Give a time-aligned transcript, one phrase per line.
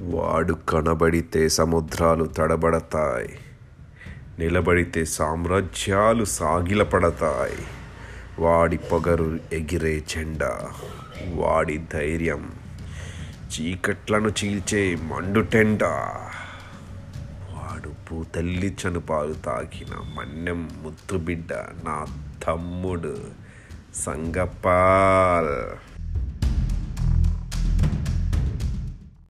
[0.00, 3.38] వాడు కనబడితే సముద్రాలు తడబడతాయి
[4.38, 7.66] నిలబడితే సామ్రాజ్యాలు సాగిలపడతాయి.
[8.38, 10.72] వాడి పొగరు ఎగిరే జెండా
[11.34, 12.52] వాడి ధైర్యం
[13.52, 15.92] చీకట్లను చీల్చే మండుటెండా
[17.50, 21.52] వాడు పూతల్లి చనుపాలు తాకిన మన్నెం ముద్దుబిడ్డ
[21.84, 22.06] నా
[22.46, 23.18] తమ్ముడు
[23.94, 25.89] సంగపాల్.